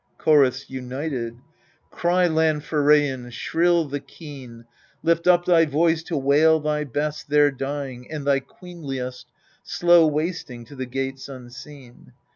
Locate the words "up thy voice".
5.27-6.01